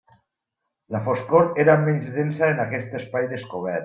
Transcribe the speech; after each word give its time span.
La 0.95 1.01
foscor 1.07 1.45
era 1.65 1.75
menys 1.83 2.07
densa 2.17 2.49
en 2.55 2.63
aquest 2.65 2.97
espai 3.01 3.29
descobert. 3.35 3.79